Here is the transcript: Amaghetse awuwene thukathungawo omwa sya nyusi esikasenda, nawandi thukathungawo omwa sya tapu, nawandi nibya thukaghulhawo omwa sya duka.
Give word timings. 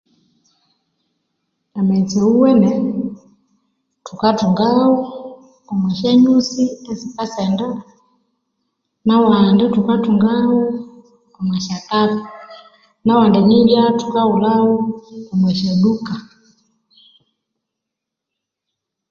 Amaghetse 1.79 2.17
awuwene 2.25 2.71
thukathungawo 4.05 4.85
omwa 5.71 5.89
sya 5.97 6.11
nyusi 6.21 6.63
esikasenda, 6.91 7.67
nawandi 9.05 9.63
thukathungawo 9.73 10.59
omwa 11.37 11.57
sya 11.65 11.77
tapu, 11.87 12.19
nawandi 13.05 13.39
nibya 13.47 13.83
thukaghulhawo 13.99 14.75
omwa 15.33 15.51
sya 15.59 15.71
duka. 15.81 16.15